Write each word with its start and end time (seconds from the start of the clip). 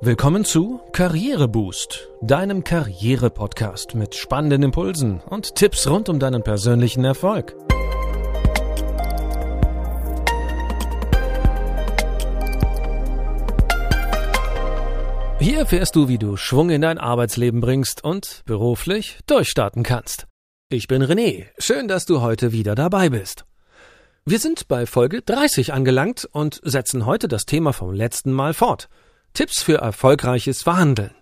Willkommen 0.00 0.44
zu 0.44 0.80
Karriereboost, 0.92 2.08
deinem 2.22 2.62
Karriere-Podcast 2.62 3.96
mit 3.96 4.14
spannenden 4.14 4.62
Impulsen 4.62 5.20
und 5.28 5.56
Tipps 5.56 5.88
rund 5.88 6.08
um 6.08 6.20
deinen 6.20 6.44
persönlichen 6.44 7.04
Erfolg. 7.04 7.56
Hier 15.40 15.58
erfährst 15.58 15.96
du, 15.96 16.06
wie 16.06 16.18
du 16.18 16.36
Schwung 16.36 16.70
in 16.70 16.82
dein 16.82 16.98
Arbeitsleben 16.98 17.60
bringst 17.60 18.04
und 18.04 18.42
beruflich 18.44 19.18
durchstarten 19.26 19.82
kannst. 19.82 20.28
Ich 20.68 20.86
bin 20.86 21.02
René, 21.02 21.46
schön, 21.58 21.88
dass 21.88 22.06
du 22.06 22.20
heute 22.20 22.52
wieder 22.52 22.76
dabei 22.76 23.08
bist. 23.10 23.46
Wir 24.24 24.38
sind 24.38 24.68
bei 24.68 24.86
Folge 24.86 25.22
30 25.22 25.72
angelangt 25.72 26.28
und 26.30 26.60
setzen 26.62 27.04
heute 27.04 27.26
das 27.26 27.46
Thema 27.46 27.72
vom 27.72 27.92
letzten 27.92 28.30
Mal 28.30 28.54
fort– 28.54 28.88
Tipps 29.34 29.62
für 29.62 29.78
erfolgreiches 29.78 30.62
Verhandeln. 30.62 31.14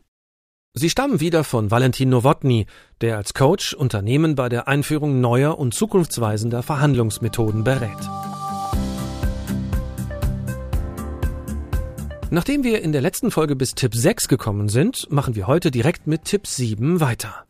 Sie 0.74 0.90
stammen 0.90 1.20
wieder 1.20 1.42
von 1.42 1.70
Valentin 1.70 2.10
Nowotny, 2.10 2.66
der 3.00 3.16
als 3.16 3.32
Coach 3.32 3.72
Unternehmen 3.72 4.34
bei 4.34 4.48
der 4.48 4.68
Einführung 4.68 5.20
neuer 5.20 5.58
und 5.58 5.72
zukunftsweisender 5.72 6.62
Verhandlungsmethoden 6.62 7.64
berät. 7.64 7.96
Nachdem 12.30 12.64
wir 12.64 12.82
in 12.82 12.92
der 12.92 13.00
letzten 13.00 13.30
Folge 13.30 13.56
bis 13.56 13.74
Tipp 13.74 13.94
6 13.94 14.28
gekommen 14.28 14.68
sind, 14.68 15.10
machen 15.10 15.34
wir 15.34 15.46
heute 15.46 15.70
direkt 15.70 16.06
mit 16.06 16.24
Tipp 16.24 16.46
7 16.46 17.00
weiter. 17.00 17.46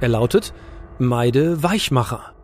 Er 0.00 0.08
lautet 0.08 0.52
Meide 0.98 1.62
Weichmacher. 1.62 2.34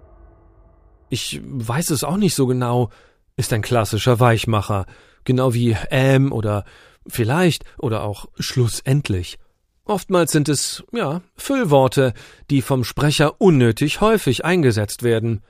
Ich 1.09 1.41
weiß 1.43 1.91
es 1.91 2.05
auch 2.05 2.17
nicht 2.17 2.35
so 2.35 2.47
genau, 2.47 2.91
ist 3.37 3.53
ein 3.53 3.63
klassischer 3.63 4.21
Weichmacher 4.21 4.87
genau 5.25 5.55
wie 5.55 5.77
ähm 5.91 6.33
oder 6.33 6.65
vielleicht 7.07 7.65
oder 7.79 8.05
auch 8.05 8.27
schlussendlich. 8.39 9.39
Oftmals 9.85 10.31
sind 10.31 10.49
es, 10.49 10.85
ja, 10.93 11.23
Füllworte, 11.37 12.15
die 12.51 12.63
vom 12.63 12.85
Sprecher 12.85 13.41
unnötig 13.41 14.01
häufig 14.01 14.45
eingesetzt 14.45 15.03
werden. 15.03 15.43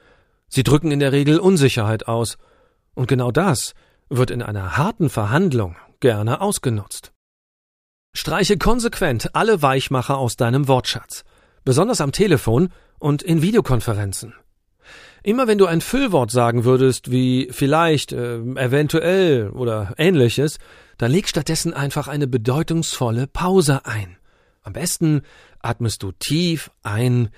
Sie 0.48 0.62
drücken 0.62 0.90
in 0.90 1.00
der 1.00 1.12
Regel 1.12 1.38
Unsicherheit 1.38 2.08
aus. 2.08 2.38
Und 2.94 3.08
genau 3.08 3.30
das 3.30 3.74
wird 4.08 4.30
in 4.30 4.42
einer 4.42 4.76
harten 4.76 5.10
Verhandlung 5.10 5.76
gerne 6.00 6.40
ausgenutzt. 6.40 7.12
Streiche 8.14 8.58
konsequent 8.58 9.34
alle 9.34 9.62
Weichmacher 9.62 10.18
aus 10.18 10.36
deinem 10.36 10.68
Wortschatz, 10.68 11.24
besonders 11.64 12.00
am 12.00 12.12
Telefon 12.12 12.70
und 12.98 13.22
in 13.22 13.40
Videokonferenzen. 13.40 14.34
Immer 15.22 15.46
wenn 15.46 15.58
du 15.58 15.66
ein 15.66 15.80
Füllwort 15.80 16.30
sagen 16.30 16.64
würdest, 16.64 17.10
wie 17.10 17.48
vielleicht, 17.52 18.12
äh, 18.12 18.38
eventuell 18.38 19.50
oder 19.50 19.94
ähnliches, 19.96 20.58
dann 20.98 21.12
leg 21.12 21.28
stattdessen 21.28 21.74
einfach 21.74 22.08
eine 22.08 22.26
bedeutungsvolle 22.26 23.28
Pause 23.28 23.86
ein. 23.86 24.16
Am 24.62 24.72
besten 24.72 25.22
atmest 25.60 26.02
du 26.02 26.12
tief 26.12 26.70
ein 26.82 27.30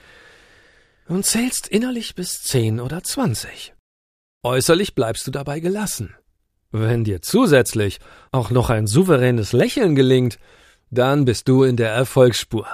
und 1.08 1.26
zählst 1.26 1.68
innerlich 1.68 2.14
bis 2.14 2.42
zehn 2.42 2.80
oder 2.80 3.02
zwanzig. 3.02 3.74
Äußerlich 4.42 4.94
bleibst 4.94 5.26
du 5.26 5.30
dabei 5.30 5.60
gelassen. 5.60 6.14
Wenn 6.70 7.04
dir 7.04 7.22
zusätzlich 7.22 8.00
auch 8.32 8.50
noch 8.50 8.68
ein 8.70 8.86
souveränes 8.86 9.52
Lächeln 9.52 9.94
gelingt, 9.94 10.38
dann 10.90 11.24
bist 11.24 11.48
du 11.48 11.64
in 11.64 11.76
der 11.76 11.90
Erfolgsspur. 11.90 12.66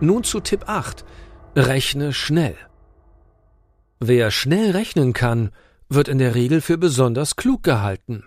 Nun 0.00 0.24
zu 0.24 0.40
Tipp 0.40 0.68
8, 0.68 1.04
Rechne 1.56 2.12
schnell. 2.12 2.54
Wer 3.98 4.30
schnell 4.30 4.72
rechnen 4.72 5.14
kann, 5.14 5.52
wird 5.88 6.06
in 6.06 6.18
der 6.18 6.34
Regel 6.34 6.60
für 6.60 6.76
besonders 6.76 7.34
klug 7.34 7.62
gehalten. 7.62 8.24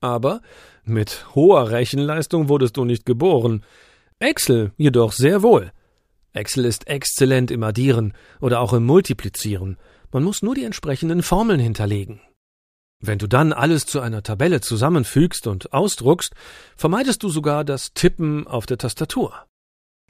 Aber 0.00 0.40
mit 0.82 1.26
hoher 1.36 1.70
Rechenleistung 1.70 2.48
wurdest 2.48 2.76
du 2.76 2.84
nicht 2.84 3.06
geboren. 3.06 3.64
Excel 4.18 4.72
jedoch 4.76 5.12
sehr 5.12 5.42
wohl. 5.42 5.70
Excel 6.32 6.64
ist 6.64 6.88
exzellent 6.88 7.52
im 7.52 7.62
Addieren 7.62 8.14
oder 8.40 8.58
auch 8.58 8.72
im 8.72 8.84
Multiplizieren. 8.84 9.76
Man 10.10 10.24
muss 10.24 10.42
nur 10.42 10.56
die 10.56 10.64
entsprechenden 10.64 11.22
Formeln 11.22 11.60
hinterlegen. 11.60 12.20
Wenn 12.98 13.18
du 13.18 13.28
dann 13.28 13.52
alles 13.52 13.86
zu 13.86 14.00
einer 14.00 14.24
Tabelle 14.24 14.60
zusammenfügst 14.60 15.46
und 15.46 15.72
ausdruckst, 15.72 16.34
vermeidest 16.76 17.22
du 17.22 17.28
sogar 17.28 17.64
das 17.64 17.92
Tippen 17.94 18.48
auf 18.48 18.66
der 18.66 18.78
Tastatur. 18.78 19.46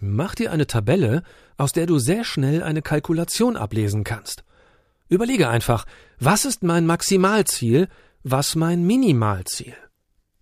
Mach 0.01 0.35
dir 0.35 0.53
eine 0.53 0.67
Tabelle, 0.67 1.23
aus 1.57 1.73
der 1.73 1.87
du 1.87 1.99
sehr 1.99 2.25
schnell 2.25 2.63
eine 2.63 2.83
Kalkulation 2.83 3.57
ablesen 3.57 4.05
kannst. 4.05 4.45
Überlege 5.09 5.49
einfach, 5.49 5.87
was 6.19 6.45
ist 6.45 6.63
mein 6.63 6.85
Maximalziel, 6.85 7.89
was 8.23 8.57
mein 8.57 8.87
Minimalziel? 8.87 9.75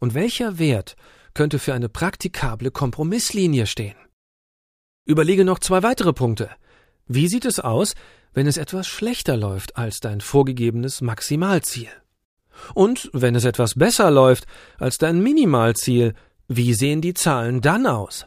Und 0.00 0.14
welcher 0.14 0.58
Wert 0.58 0.96
könnte 1.34 1.58
für 1.58 1.74
eine 1.74 1.88
praktikable 1.88 2.70
Kompromisslinie 2.70 3.66
stehen? 3.66 3.96
Überlege 5.04 5.44
noch 5.44 5.60
zwei 5.60 5.82
weitere 5.82 6.12
Punkte. 6.12 6.50
Wie 7.06 7.28
sieht 7.28 7.44
es 7.44 7.60
aus, 7.60 7.94
wenn 8.32 8.46
es 8.46 8.56
etwas 8.56 8.88
schlechter 8.88 9.36
läuft 9.36 9.76
als 9.76 10.00
dein 10.00 10.20
vorgegebenes 10.20 11.00
Maximalziel? 11.00 11.90
Und 12.72 13.10
wenn 13.12 13.34
es 13.34 13.44
etwas 13.44 13.74
besser 13.74 14.10
läuft 14.10 14.46
als 14.78 14.98
dein 14.98 15.22
Minimalziel, 15.22 16.14
wie 16.48 16.74
sehen 16.74 17.00
die 17.00 17.14
Zahlen 17.14 17.60
dann 17.60 17.86
aus? 17.86 18.26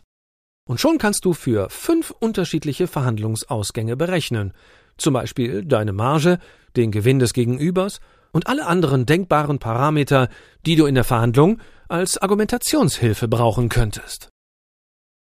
Und 0.67 0.81
schon 0.81 0.97
kannst 0.97 1.23
du 1.23 1.33
für 1.33 1.69
fünf 1.69 2.11
unterschiedliche 2.11 2.87
Verhandlungsausgänge 2.87 3.95
berechnen, 3.95 4.53
zum 4.97 5.13
Beispiel 5.13 5.63
deine 5.63 5.93
Marge, 5.93 6.39
den 6.75 6.91
Gewinn 6.91 7.19
des 7.19 7.33
Gegenübers 7.33 7.99
und 8.33 8.47
alle 8.47 8.65
anderen 8.65 9.05
denkbaren 9.05 9.59
Parameter, 9.59 10.29
die 10.65 10.75
du 10.75 10.85
in 10.85 10.95
der 10.95 11.05
Verhandlung 11.05 11.59
als 11.87 12.17
Argumentationshilfe 12.17 13.29
brauchen 13.29 13.69
könntest. 13.69 14.29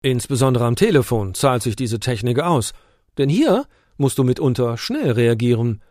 Insbesondere 0.03 0.65
am 0.65 0.75
Telefon 0.75 1.35
zahlt 1.35 1.63
sich 1.63 1.77
diese 1.77 2.01
Technik 2.01 2.41
aus, 2.41 2.73
denn 3.17 3.29
hier 3.29 3.67
musst 3.97 4.19
du 4.19 4.25
mitunter 4.25 4.77
schnell 4.77 5.13
reagieren. 5.13 5.83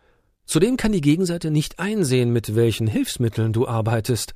Zudem 0.44 0.76
kann 0.76 0.92
die 0.92 1.00
Gegenseite 1.00 1.50
nicht 1.50 1.78
einsehen, 1.78 2.32
mit 2.32 2.54
welchen 2.54 2.86
Hilfsmitteln 2.86 3.52
du 3.54 3.66
arbeitest. 3.66 4.34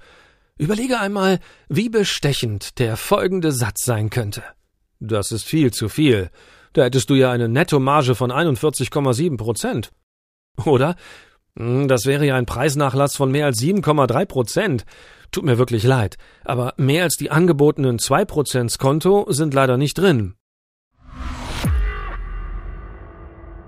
Überlege 0.57 1.01
einmal, 1.01 1.39
wie 1.69 1.91
bestechend 1.91 2.79
der 2.79 2.97
folgende 2.97 3.53
Satz 3.53 3.85
sein 3.85 4.09
könnte. 4.09 4.43
Das 5.05 5.33
ist 5.33 5.45
viel 5.45 5.73
zu 5.73 5.89
viel. 5.89 6.31
Da 6.75 6.85
hättest 6.85 7.11
du 7.11 7.15
ja 7.15 7.33
eine 7.33 7.49
Nettomarge 7.49 8.15
von 8.15 8.31
41,7 8.31 9.37
Prozent. 9.37 9.91
Oder? 10.65 10.95
Hm, 11.59 11.89
das 11.89 12.07
wäre 12.07 12.25
ja 12.25 12.37
ein 12.37 12.47
Preisnachlass 12.47 13.17
von 13.17 13.33
mehr 13.33 13.47
als 13.47 13.61
7,3 13.61 14.27
Prozent. 14.27 14.85
Tut 15.33 15.45
mir 15.45 15.59
wirklich 15.59 15.83
leid, 15.83 16.19
aber 16.45 16.75
mehr 16.77 17.03
als 17.03 17.17
die 17.17 17.33
angebotenen 17.33 17.99
2 17.99 18.25
Prozent 18.27 18.79
Konto 18.79 19.27
sind 19.29 19.55
leider 19.55 19.77
nicht 19.77 19.99
drin. 19.99 20.35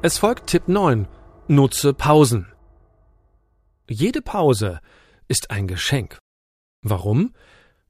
Es 0.03 0.19
folgt 0.19 0.49
Tipp 0.49 0.69
9. 0.69 1.09
Nutze 1.49 1.95
Pausen. 1.95 2.47
Jede 3.89 4.23
Pause 4.23 4.81
ist 5.27 5.51
ein 5.51 5.67
Geschenk. 5.67 6.19
Warum? 6.83 7.33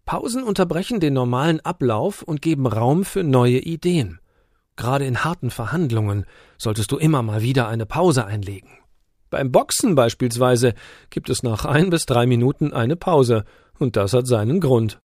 Pausen 0.05 0.43
unterbrechen 0.43 1.01
den 1.01 1.15
normalen 1.15 1.61
Ablauf 1.61 2.23
und 2.23 2.43
geben 2.43 2.67
Raum 2.67 3.05
für 3.05 3.23
neue 3.23 3.59
Ideen. 3.59 4.21
Gerade 4.77 5.07
in 5.07 5.25
harten 5.25 5.51
Verhandlungen 5.51 6.27
solltest 6.59 6.91
du 6.93 6.97
immer 6.97 7.23
mal 7.23 7.43
wieder 7.43 7.69
eine 7.69 7.87
Pause 7.87 8.27
einlegen. 8.27 8.71
Beim 9.31 9.51
Boxen 9.51 9.95
beispielsweise 9.95 10.75
gibt 11.11 11.31
es 11.31 11.43
nach 11.43 11.65
ein 11.65 11.91
bis 11.91 12.07
drei 12.07 12.27
Minuten 12.27 12.73
eine 12.73 12.97
Pause, 12.97 13.45
und 13.79 13.97
das 13.97 14.13
hat 14.13 14.27
seinen 14.27 14.61
Grund. 14.61 15.01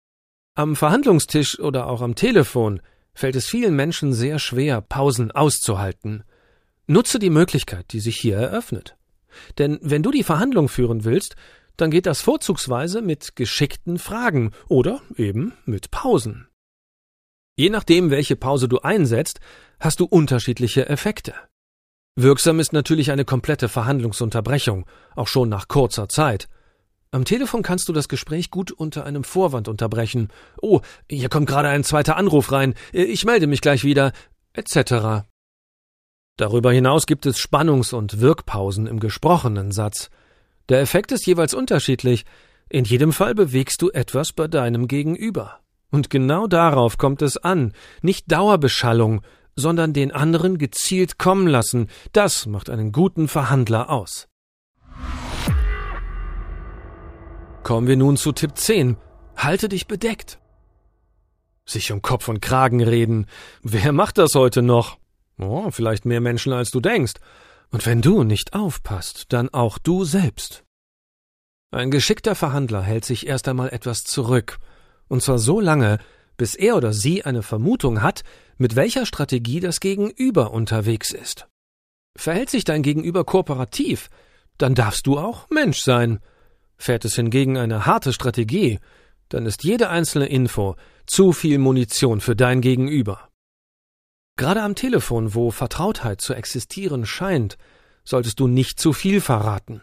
Am 0.55 0.75
Verhandlungstisch 0.75 1.59
oder 1.59 1.87
auch 1.87 2.01
am 2.01 2.15
Telefon 2.15 2.81
fällt 3.13 3.35
es 3.35 3.47
vielen 3.47 3.75
Menschen 3.75 4.13
sehr 4.13 4.39
schwer, 4.39 4.81
Pausen 4.81 5.31
auszuhalten. 5.31 6.23
Nutze 6.87 7.19
die 7.19 7.29
Möglichkeit, 7.29 7.91
die 7.91 7.99
sich 7.99 8.17
hier 8.17 8.37
eröffnet. 8.37 8.95
Denn 9.57 9.79
wenn 9.81 10.03
du 10.03 10.11
die 10.11 10.23
Verhandlung 10.23 10.69
führen 10.69 11.03
willst, 11.03 11.35
dann 11.77 11.91
geht 11.91 12.05
das 12.05 12.21
vorzugsweise 12.21 13.01
mit 13.01 13.35
geschickten 13.35 13.99
Fragen 13.99 14.51
oder 14.67 15.01
eben 15.15 15.53
mit 15.65 15.91
Pausen. 15.91 16.47
Je 17.57 17.69
nachdem, 17.69 18.11
welche 18.11 18.35
Pause 18.35 18.67
du 18.67 18.79
einsetzt, 18.79 19.39
hast 19.79 19.99
du 19.99 20.05
unterschiedliche 20.05 20.89
Effekte. 20.89 21.33
Wirksam 22.15 22.59
ist 22.59 22.73
natürlich 22.73 23.11
eine 23.11 23.25
komplette 23.25 23.69
Verhandlungsunterbrechung, 23.69 24.85
auch 25.15 25.27
schon 25.27 25.49
nach 25.49 25.67
kurzer 25.67 26.07
Zeit. 26.07 26.47
Am 27.11 27.25
Telefon 27.25 27.61
kannst 27.61 27.87
du 27.87 27.93
das 27.93 28.09
Gespräch 28.09 28.51
gut 28.51 28.71
unter 28.71 29.05
einem 29.05 29.23
Vorwand 29.23 29.67
unterbrechen. 29.67 30.29
Oh, 30.61 30.81
hier 31.09 31.29
kommt 31.29 31.47
gerade 31.47 31.69
ein 31.69 31.83
zweiter 31.83 32.17
Anruf 32.17 32.51
rein, 32.51 32.73
ich 32.91 33.25
melde 33.25 33.47
mich 33.47 33.61
gleich 33.61 33.83
wieder, 33.83 34.11
etc. 34.53 35.25
Darüber 36.37 36.73
hinaus 36.73 37.05
gibt 37.05 37.25
es 37.25 37.37
Spannungs- 37.37 37.93
und 37.93 38.19
Wirkpausen 38.19 38.87
im 38.87 38.99
gesprochenen 38.99 39.71
Satz. 39.71 40.09
Der 40.69 40.81
Effekt 40.81 41.11
ist 41.11 41.25
jeweils 41.25 41.53
unterschiedlich. 41.53 42.25
In 42.69 42.85
jedem 42.85 43.13
Fall 43.13 43.35
bewegst 43.35 43.81
du 43.81 43.91
etwas 43.91 44.33
bei 44.33 44.47
deinem 44.47 44.87
Gegenüber. 44.87 45.59
Und 45.91 46.09
genau 46.09 46.47
darauf 46.47 46.97
kommt 46.97 47.21
es 47.21 47.37
an, 47.37 47.73
nicht 48.01 48.31
Dauerbeschallung, 48.31 49.21
sondern 49.55 49.93
den 49.93 50.11
anderen 50.11 50.57
gezielt 50.57 51.17
kommen 51.17 51.47
lassen. 51.47 51.87
Das 52.11 52.45
macht 52.45 52.69
einen 52.69 52.91
guten 52.91 53.27
Verhandler 53.27 53.89
aus. 53.89 54.27
Kommen 57.63 57.87
wir 57.87 57.97
nun 57.97 58.17
zu 58.17 58.31
Tipp 58.31 58.57
10. 58.57 58.97
Halte 59.37 59.69
dich 59.69 59.87
bedeckt. 59.87 60.39
Sich 61.65 61.91
um 61.91 62.01
Kopf 62.01 62.27
und 62.27 62.41
Kragen 62.41 62.83
reden. 62.83 63.25
Wer 63.63 63.91
macht 63.91 64.17
das 64.17 64.35
heute 64.35 64.61
noch? 64.61 64.97
Oh, 65.39 65.71
vielleicht 65.71 66.05
mehr 66.05 66.21
Menschen 66.21 66.53
als 66.53 66.71
du 66.71 66.79
denkst. 66.79 67.13
Und 67.71 67.85
wenn 67.85 68.01
du 68.01 68.23
nicht 68.23 68.53
aufpasst, 68.53 69.25
dann 69.29 69.49
auch 69.49 69.77
du 69.77 70.03
selbst. 70.05 70.63
Ein 71.71 71.91
geschickter 71.91 72.35
Verhandler 72.35 72.81
hält 72.81 73.05
sich 73.05 73.27
erst 73.27 73.47
einmal 73.47 73.69
etwas 73.69 74.03
zurück, 74.03 74.59
und 75.07 75.21
zwar 75.21 75.39
so 75.39 75.59
lange, 75.59 75.99
bis 76.37 76.55
er 76.55 76.77
oder 76.77 76.93
sie 76.93 77.23
eine 77.25 77.43
Vermutung 77.43 78.01
hat, 78.01 78.23
mit 78.57 78.75
welcher 78.75 79.05
Strategie 79.05 79.59
das 79.59 79.79
Gegenüber 79.79 80.51
unterwegs 80.51 81.11
ist. 81.11 81.47
Verhält 82.17 82.49
sich 82.49 82.63
dein 82.63 82.81
Gegenüber 82.81 83.25
kooperativ, 83.25 84.09
dann 84.57 84.73
darfst 84.73 85.05
du 85.07 85.17
auch 85.17 85.49
Mensch 85.49 85.79
sein. 85.81 86.19
Fährt 86.77 87.05
es 87.05 87.15
hingegen 87.15 87.57
eine 87.57 87.85
harte 87.85 88.13
Strategie, 88.13 88.79
dann 89.29 89.45
ist 89.45 89.63
jede 89.63 89.89
einzelne 89.89 90.27
Info 90.27 90.75
zu 91.05 91.33
viel 91.33 91.57
Munition 91.57 92.21
für 92.21 92.35
dein 92.35 92.61
Gegenüber. 92.61 93.29
Gerade 94.37 94.61
am 94.61 94.75
Telefon, 94.75 95.33
wo 95.33 95.51
Vertrautheit 95.51 96.19
zu 96.19 96.33
existieren 96.33 97.05
scheint, 97.05 97.57
solltest 98.03 98.39
du 98.39 98.47
nicht 98.47 98.79
zu 98.79 98.91
viel 98.91 99.21
verraten. 99.21 99.81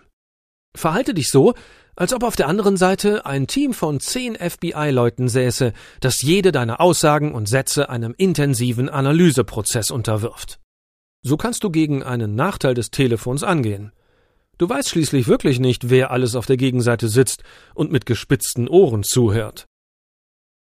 Verhalte 0.77 1.15
dich 1.15 1.31
so, 1.31 1.55
als 1.97 2.15
ob 2.15 2.23
auf 2.23 2.37
der 2.37 2.49
anderen 2.49 2.77
Seite 2.77 3.27
ein 3.27 3.47
Team 3.47 3.75
von 3.75 4.01
zehn 4.01 4.37
FBI-Leuten 4.37 5.29
säße, 5.29 5.73
das 6.01 6.23
jede 6.23 6.53
deiner 6.53 6.81
Aussagen 6.81 7.35
und 7.35 7.49
Sätze 7.49 7.91
einem 7.91 8.15
intensiven 8.17 8.89
Analyseprozess 8.89 9.91
unterwirft. 9.91 10.59
So 11.23 11.37
kannst 11.37 11.65
du 11.65 11.71
gegen 11.71 12.03
einen 12.03 12.35
Nachteil 12.35 12.75
des 12.75 12.91
Telefons 12.91 13.43
angehen. 13.43 13.93
Du 14.59 14.69
weißt 14.69 14.89
schließlich 14.89 15.29
wirklich 15.29 15.61
nicht, 15.61 15.91
wer 15.91 16.11
alles 16.11 16.35
auf 16.35 16.47
der 16.47 16.57
Gegenseite 16.57 17.09
sitzt 17.09 17.43
und 17.75 17.93
mit 17.93 18.07
gespitzten 18.07 18.69
Ohren 18.69 19.03
zuhört. 19.03 19.67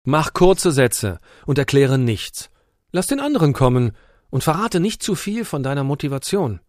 Mach 0.06 0.34
kurze 0.34 0.72
Sätze 0.72 1.20
und 1.46 1.58
erkläre 1.58 1.98
nichts. 1.98 2.50
Lass 2.92 3.08
den 3.08 3.20
anderen 3.20 3.54
kommen 3.54 3.92
und 4.30 4.44
verrate 4.44 4.80
nicht 4.80 5.04
zu 5.04 5.16
viel 5.16 5.46
von 5.46 5.64
deiner 5.64 5.84
Motivation. 5.84 6.60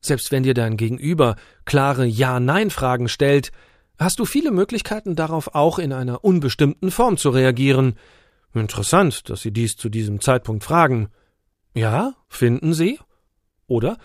Selbst 0.00 0.32
wenn 0.32 0.42
dir 0.42 0.54
dein 0.54 0.76
Gegenüber 0.76 1.36
klare 1.64 2.04
Ja-Nein-Fragen 2.04 3.08
stellt, 3.08 3.52
hast 3.98 4.18
du 4.18 4.24
viele 4.24 4.50
Möglichkeiten 4.50 5.16
darauf 5.16 5.54
auch 5.54 5.78
in 5.78 5.92
einer 5.92 6.24
unbestimmten 6.24 6.90
Form 6.90 7.16
zu 7.16 7.30
reagieren. 7.30 7.94
Interessant, 8.52 9.30
dass 9.30 9.42
Sie 9.42 9.50
dies 9.50 9.76
zu 9.76 9.88
diesem 9.88 10.20
Zeitpunkt 10.20 10.64
fragen. 10.64 11.08
Ja, 11.74 12.14
finden 12.28 12.74
Sie? 12.74 12.98
Oder 13.66 13.96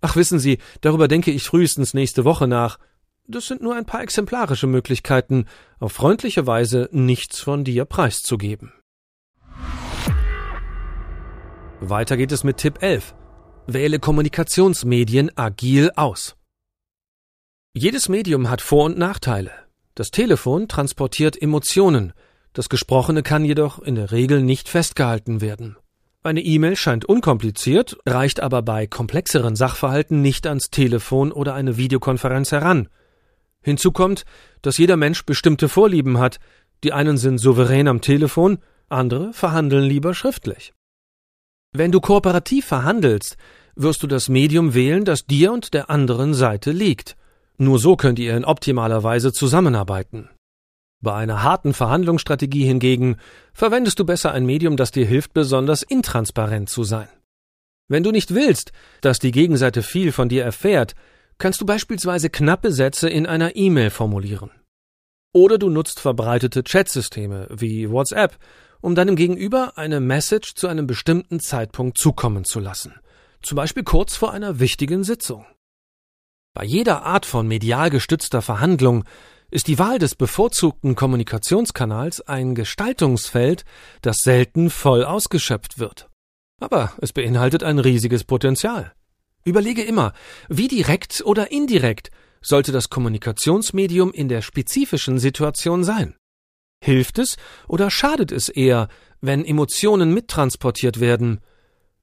Ach, 0.00 0.16
wissen 0.16 0.38
Sie, 0.38 0.58
darüber 0.82 1.08
denke 1.08 1.30
ich 1.30 1.42
frühestens 1.42 1.94
nächste 1.94 2.24
Woche 2.24 2.46
nach. 2.46 2.78
Das 3.26 3.46
sind 3.46 3.62
nur 3.62 3.74
ein 3.74 3.86
paar 3.86 4.02
exemplarische 4.02 4.66
Möglichkeiten, 4.66 5.46
auf 5.80 5.92
freundliche 5.92 6.46
Weise 6.46 6.88
nichts 6.92 7.40
von 7.40 7.64
dir 7.64 7.84
preiszugeben. 7.86 8.72
Weiter 11.80 12.16
geht 12.16 12.32
es 12.32 12.42
mit 12.42 12.56
Tipp 12.56 12.82
11. 12.82 13.14
Wähle 13.66 13.98
Kommunikationsmedien 13.98 15.30
agil 15.36 15.90
aus. 15.94 16.36
Jedes 17.74 18.08
Medium 18.08 18.48
hat 18.48 18.62
Vor- 18.62 18.86
und 18.86 18.96
Nachteile. 18.96 19.50
Das 19.94 20.10
Telefon 20.10 20.68
transportiert 20.68 21.40
Emotionen, 21.40 22.14
das 22.54 22.70
Gesprochene 22.70 23.22
kann 23.22 23.44
jedoch 23.44 23.78
in 23.78 23.94
der 23.94 24.10
Regel 24.10 24.42
nicht 24.42 24.70
festgehalten 24.70 25.42
werden. 25.42 25.76
Eine 26.22 26.40
E-Mail 26.40 26.76
scheint 26.76 27.04
unkompliziert, 27.04 27.98
reicht 28.06 28.40
aber 28.40 28.62
bei 28.62 28.86
komplexeren 28.86 29.54
Sachverhalten 29.54 30.22
nicht 30.22 30.46
ans 30.46 30.70
Telefon 30.70 31.30
oder 31.30 31.52
eine 31.52 31.76
Videokonferenz 31.76 32.52
heran. 32.52 32.88
Hinzu 33.60 33.92
kommt, 33.92 34.24
dass 34.62 34.78
jeder 34.78 34.96
Mensch 34.96 35.26
bestimmte 35.26 35.68
Vorlieben 35.68 36.18
hat, 36.18 36.38
die 36.84 36.94
einen 36.94 37.18
sind 37.18 37.36
souverän 37.36 37.86
am 37.86 38.00
Telefon, 38.00 38.58
andere 38.88 39.34
verhandeln 39.34 39.84
lieber 39.84 40.14
schriftlich. 40.14 40.72
Wenn 41.78 41.92
du 41.92 42.00
kooperativ 42.00 42.64
verhandelst, 42.64 43.36
wirst 43.74 44.02
du 44.02 44.06
das 44.06 44.30
Medium 44.30 44.72
wählen, 44.72 45.04
das 45.04 45.26
dir 45.26 45.52
und 45.52 45.74
der 45.74 45.90
anderen 45.90 46.32
Seite 46.32 46.70
liegt. 46.72 47.16
Nur 47.58 47.78
so 47.78 47.96
könnt 47.96 48.18
ihr 48.18 48.34
in 48.34 48.46
optimaler 48.46 49.02
Weise 49.02 49.30
zusammenarbeiten. 49.30 50.30
Bei 51.02 51.12
einer 51.12 51.42
harten 51.42 51.74
Verhandlungsstrategie 51.74 52.64
hingegen 52.64 53.18
verwendest 53.52 53.98
du 53.98 54.06
besser 54.06 54.32
ein 54.32 54.46
Medium, 54.46 54.78
das 54.78 54.90
dir 54.90 55.04
hilft, 55.04 55.34
besonders 55.34 55.82
intransparent 55.82 56.70
zu 56.70 56.82
sein. 56.82 57.08
Wenn 57.88 58.02
du 58.02 58.10
nicht 58.10 58.34
willst, 58.34 58.72
dass 59.02 59.18
die 59.18 59.30
Gegenseite 59.30 59.82
viel 59.82 60.12
von 60.12 60.30
dir 60.30 60.44
erfährt, 60.44 60.94
kannst 61.36 61.60
du 61.60 61.66
beispielsweise 61.66 62.30
knappe 62.30 62.72
Sätze 62.72 63.10
in 63.10 63.26
einer 63.26 63.54
E-Mail 63.54 63.90
formulieren. 63.90 64.50
Oder 65.36 65.58
du 65.58 65.68
nutzt 65.68 66.00
verbreitete 66.00 66.62
Chatsysteme 66.62 67.46
wie 67.50 67.90
WhatsApp, 67.90 68.38
um 68.80 68.94
deinem 68.94 69.16
Gegenüber 69.16 69.74
eine 69.76 70.00
Message 70.00 70.54
zu 70.54 70.66
einem 70.66 70.86
bestimmten 70.86 71.40
Zeitpunkt 71.40 71.98
zukommen 71.98 72.46
zu 72.46 72.58
lassen, 72.58 72.94
zum 73.42 73.56
Beispiel 73.56 73.84
kurz 73.84 74.16
vor 74.16 74.32
einer 74.32 74.60
wichtigen 74.60 75.04
Sitzung. 75.04 75.44
Bei 76.54 76.64
jeder 76.64 77.02
Art 77.02 77.26
von 77.26 77.46
medial 77.46 77.90
gestützter 77.90 78.40
Verhandlung 78.40 79.04
ist 79.50 79.66
die 79.66 79.78
Wahl 79.78 79.98
des 79.98 80.14
bevorzugten 80.14 80.96
Kommunikationskanals 80.96 82.22
ein 82.22 82.54
Gestaltungsfeld, 82.54 83.66
das 84.00 84.20
selten 84.22 84.70
voll 84.70 85.04
ausgeschöpft 85.04 85.78
wird. 85.78 86.08
Aber 86.62 86.94
es 87.02 87.12
beinhaltet 87.12 87.62
ein 87.62 87.78
riesiges 87.78 88.24
Potenzial. 88.24 88.94
Überlege 89.44 89.82
immer, 89.82 90.14
wie 90.48 90.68
direkt 90.68 91.22
oder 91.26 91.52
indirekt 91.52 92.10
sollte 92.40 92.72
das 92.72 92.90
Kommunikationsmedium 92.90 94.12
in 94.12 94.28
der 94.28 94.42
spezifischen 94.42 95.18
Situation 95.18 95.84
sein. 95.84 96.14
Hilft 96.82 97.18
es 97.18 97.36
oder 97.68 97.90
schadet 97.90 98.32
es 98.32 98.48
eher, 98.48 98.88
wenn 99.20 99.44
Emotionen 99.44 100.12
mittransportiert 100.12 101.00
werden? 101.00 101.40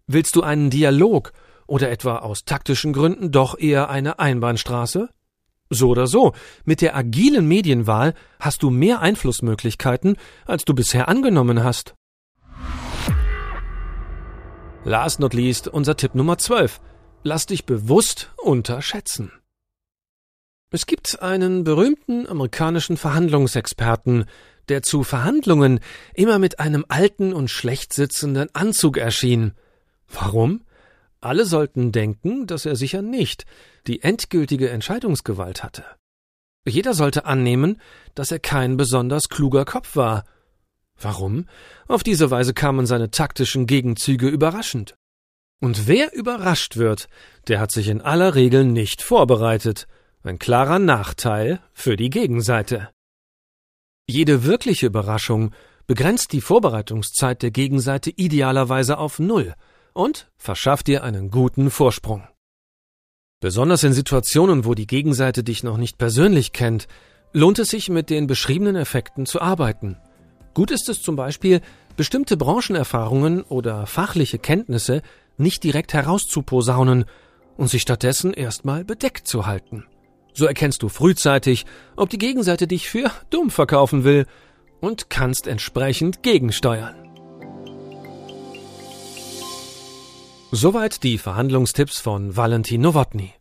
Willst 0.07 0.35
du 0.35 0.41
einen 0.41 0.69
Dialog 0.69 1.31
oder 1.67 1.89
etwa 1.89 2.17
aus 2.17 2.43
taktischen 2.43 2.93
Gründen 2.93 3.31
doch 3.31 3.57
eher 3.57 3.89
eine 3.89 4.19
Einbahnstraße? 4.19 5.09
So 5.69 5.89
oder 5.89 6.07
so, 6.07 6.33
mit 6.65 6.81
der 6.81 6.95
agilen 6.95 7.47
Medienwahl 7.47 8.13
hast 8.39 8.63
du 8.63 8.69
mehr 8.69 8.99
Einflussmöglichkeiten, 8.99 10.17
als 10.45 10.65
du 10.65 10.73
bisher 10.73 11.07
angenommen 11.07 11.63
hast. 11.63 11.95
Last 14.83 15.19
not 15.19 15.33
least 15.33 15.67
unser 15.67 15.95
Tipp 15.95 16.13
Nummer 16.13 16.37
12. 16.37 16.81
Lass 17.23 17.45
dich 17.45 17.65
bewusst 17.65 18.33
unterschätzen. 18.37 19.31
Es 20.73 20.87
gibt 20.87 21.21
einen 21.21 21.63
berühmten 21.63 22.27
amerikanischen 22.27 22.97
Verhandlungsexperten, 22.97 24.25
der 24.69 24.81
zu 24.81 25.03
Verhandlungen 25.03 25.81
immer 26.15 26.39
mit 26.39 26.59
einem 26.59 26.83
alten 26.89 27.31
und 27.31 27.51
schlecht 27.51 27.93
sitzenden 27.93 28.49
Anzug 28.55 28.97
erschien. 28.97 29.53
Warum? 30.11 30.63
Alle 31.21 31.45
sollten 31.45 31.91
denken, 31.91 32.47
dass 32.47 32.65
er 32.65 32.75
sicher 32.75 33.03
nicht 33.03 33.45
die 33.85 34.01
endgültige 34.01 34.71
Entscheidungsgewalt 34.71 35.61
hatte. 35.61 35.85
Jeder 36.67 36.95
sollte 36.95 37.25
annehmen, 37.25 37.79
dass 38.15 38.31
er 38.31 38.39
kein 38.39 38.75
besonders 38.75 39.29
kluger 39.29 39.65
Kopf 39.65 39.95
war. 39.95 40.23
Warum? 40.99 41.45
Auf 41.87 42.01
diese 42.01 42.31
Weise 42.31 42.55
kamen 42.55 42.87
seine 42.87 43.11
taktischen 43.11 43.67
Gegenzüge 43.67 44.27
überraschend. 44.27 44.95
Und 45.61 45.85
wer 45.87 46.15
überrascht 46.15 46.77
wird, 46.77 47.09
der 47.47 47.59
hat 47.59 47.69
sich 47.69 47.89
in 47.89 48.01
aller 48.01 48.33
Regel 48.33 48.65
nicht 48.65 49.03
vorbereitet. 49.03 49.85
Ein 50.23 50.39
klarer 50.39 50.79
Nachteil 50.79 51.59
für 51.73 51.95
die 51.95 52.09
Gegenseite. 52.09 52.89
Jede 54.07 54.43
wirkliche 54.43 54.87
Überraschung 54.87 55.53
begrenzt 55.85 56.31
die 56.33 56.41
Vorbereitungszeit 56.41 57.41
der 57.41 57.51
Gegenseite 57.51 58.09
idealerweise 58.09 58.97
auf 58.97 59.19
Null– 59.19 59.53
und 59.93 60.31
verschaff 60.37 60.83
dir 60.83 61.03
einen 61.03 61.29
guten 61.29 61.69
Vorsprung. 61.69 62.27
Besonders 63.39 63.83
in 63.83 63.93
Situationen, 63.93 64.65
wo 64.65 64.73
die 64.73 64.87
Gegenseite 64.87 65.43
dich 65.43 65.63
noch 65.63 65.77
nicht 65.77 65.97
persönlich 65.97 66.53
kennt, 66.53 66.87
lohnt 67.33 67.59
es 67.59 67.69
sich 67.69 67.89
mit 67.89 68.09
den 68.09 68.27
beschriebenen 68.27 68.75
Effekten 68.75 69.25
zu 69.25 69.41
arbeiten. 69.41 69.97
Gut 70.53 70.71
ist 70.71 70.87
es 70.89 71.01
zum 71.01 71.15
Beispiel, 71.15 71.61
bestimmte 71.95 72.37
Branchenerfahrungen 72.37 73.41
oder 73.41 73.85
fachliche 73.85 74.39
Kenntnisse 74.39 75.01
nicht 75.37 75.63
direkt 75.63 75.93
herauszuposaunen 75.93 77.05
und 77.57 77.67
sich 77.67 77.81
stattdessen 77.81 78.33
erstmal 78.33 78.85
bedeckt 78.85 79.27
zu 79.27 79.45
halten. 79.45 79.85
So 80.33 80.45
erkennst 80.45 80.81
du 80.83 80.89
frühzeitig, 80.89 81.65
ob 81.95 82.09
die 82.09 82.17
Gegenseite 82.17 82.67
dich 82.67 82.89
für 82.89 83.11
dumm 83.29 83.51
verkaufen 83.51 84.03
will 84.03 84.25
und 84.81 85.09
kannst 85.09 85.47
entsprechend 85.47 86.23
gegensteuern. 86.23 86.95
Soweit 90.51 91.03
die 91.03 91.17
Verhandlungstipps 91.17 91.99
von 91.99 92.35
Valentin 92.35 92.81
Nowotny. 92.81 93.33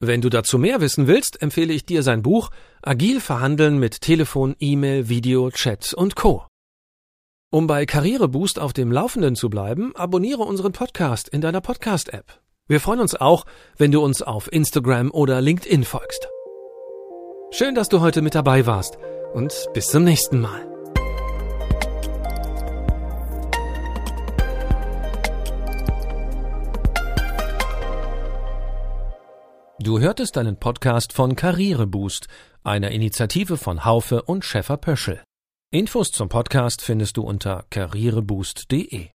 Wenn 0.00 0.20
du 0.20 0.28
dazu 0.28 0.58
mehr 0.58 0.80
wissen 0.80 1.06
willst, 1.06 1.42
empfehle 1.42 1.72
ich 1.72 1.84
dir 1.84 2.02
sein 2.02 2.22
Buch 2.22 2.50
Agil 2.82 3.20
verhandeln 3.20 3.78
mit 3.78 4.00
Telefon, 4.00 4.54
E-Mail, 4.60 5.08
Video, 5.08 5.50
Chat 5.50 5.92
und 5.92 6.14
Co. 6.14 6.46
Um 7.50 7.66
bei 7.66 7.84
Karriereboost 7.84 8.58
auf 8.58 8.72
dem 8.72 8.92
Laufenden 8.92 9.34
zu 9.34 9.50
bleiben, 9.50 9.96
abonniere 9.96 10.42
unseren 10.42 10.72
Podcast 10.72 11.28
in 11.28 11.40
deiner 11.40 11.60
Podcast-App. 11.60 12.40
Wir 12.68 12.80
freuen 12.80 13.00
uns 13.00 13.14
auch, 13.14 13.46
wenn 13.78 13.92
du 13.92 14.04
uns 14.04 14.20
auf 14.20 14.52
Instagram 14.52 15.10
oder 15.10 15.40
LinkedIn 15.40 15.84
folgst. 15.84 16.28
Schön, 17.50 17.74
dass 17.74 17.88
du 17.88 18.02
heute 18.02 18.20
mit 18.20 18.34
dabei 18.34 18.66
warst. 18.66 18.98
und 19.34 19.68
bis 19.74 19.88
zum 19.88 20.04
nächsten 20.04 20.40
Mal. 20.40 20.66
Du 29.80 30.00
hörtest 30.00 30.36
einen 30.38 30.58
Podcast 30.58 31.12
von 31.12 31.36
Karriereboost, 31.36 32.26
einer 32.64 32.90
Initiative 32.90 33.56
von 33.56 33.84
Haufe 33.84 34.22
und 34.22 34.44
Schäfer 34.44 34.76
Pöschel. 34.76 35.22
Infos 35.70 36.10
zum 36.10 36.28
Podcast 36.28 36.82
findest 36.82 37.16
du 37.16 37.22
unter 37.22 37.64
karriereboost.de. 37.70 39.06